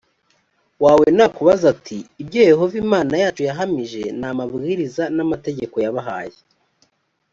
[0.83, 6.37] wawe nakubaza ati ibyo yehova imana yacu yahamije n amabwiriza n amategeko yabahaye